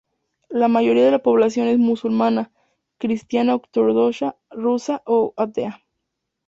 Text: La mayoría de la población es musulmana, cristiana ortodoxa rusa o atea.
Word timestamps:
La 0.49 0.67
mayoría 0.67 1.05
de 1.05 1.11
la 1.11 1.21
población 1.21 1.67
es 1.67 1.77
musulmana, 1.77 2.51
cristiana 2.97 3.53
ortodoxa 3.53 4.35
rusa 4.49 5.03
o 5.05 5.35
atea. 5.37 5.83